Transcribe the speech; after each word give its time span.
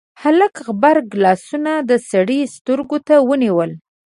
هلک 0.21 0.53
غبرګ 0.65 1.07
لاسونه 1.23 1.71
د 1.89 1.91
سړي 2.09 2.39
سترګو 2.55 2.97
ته 3.07 3.15
ونيول: 3.29 3.71